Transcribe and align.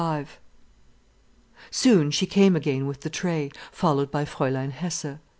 V 0.01 0.25
Soon 1.69 2.09
she 2.09 2.25
came 2.25 2.55
again 2.55 2.87
with 2.87 3.01
the 3.01 3.09
tray, 3.11 3.51
followed 3.71 4.09
by 4.09 4.25
Fräulein 4.25 4.71
Hesse. 4.71 5.19